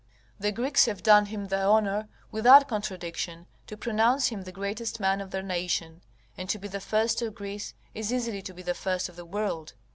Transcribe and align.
The 0.39 0.51
Greeks 0.51 0.85
have 0.85 1.03
done 1.03 1.27
him 1.27 1.49
the 1.49 1.63
honour, 1.63 2.07
without 2.31 2.67
contradiction, 2.67 3.45
to 3.67 3.77
pronounce 3.77 4.29
him 4.29 4.45
the 4.45 4.51
greatest 4.51 4.99
man 4.99 5.21
of 5.21 5.29
their 5.29 5.43
nation; 5.43 6.01
and 6.35 6.49
to 6.49 6.57
be 6.57 6.67
the 6.67 6.79
first 6.81 7.21
of 7.21 7.35
Greece, 7.35 7.75
is 7.93 8.11
easily 8.11 8.41
to 8.41 8.53
be 8.55 8.63
the 8.63 8.73
first 8.73 9.09
of 9.09 9.15
the 9.15 9.25
world. 9.25 9.73